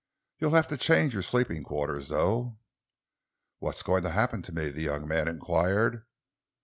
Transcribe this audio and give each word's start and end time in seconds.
You'll 0.39 0.55
have 0.55 0.67
to 0.69 0.77
change 0.77 1.13
your 1.13 1.21
sleeping 1.21 1.63
quarters, 1.63 2.07
though." 2.07 2.57
"What 3.59 3.75
is 3.75 3.83
going 3.83 4.01
to 4.01 4.09
happen 4.09 4.41
to 4.41 4.51
me?" 4.51 4.71
the 4.71 4.81
young 4.81 5.07
man 5.07 5.27
enquired. 5.27 6.07